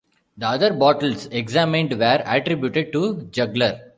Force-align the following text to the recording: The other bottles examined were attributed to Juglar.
The 0.35 0.47
other 0.47 0.73
bottles 0.73 1.27
examined 1.27 1.99
were 1.99 2.23
attributed 2.25 2.91
to 2.93 3.17
Juglar. 3.31 3.81